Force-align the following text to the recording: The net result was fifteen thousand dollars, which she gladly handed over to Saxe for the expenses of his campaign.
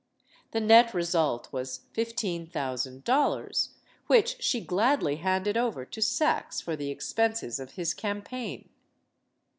The 0.49 0.59
net 0.59 0.95
result 0.95 1.53
was 1.53 1.81
fifteen 1.93 2.47
thousand 2.47 3.03
dollars, 3.03 3.75
which 4.07 4.41
she 4.41 4.59
gladly 4.59 5.17
handed 5.17 5.57
over 5.57 5.85
to 5.85 6.01
Saxe 6.01 6.59
for 6.59 6.75
the 6.75 6.89
expenses 6.89 7.59
of 7.59 7.73
his 7.73 7.93
campaign. 7.93 8.69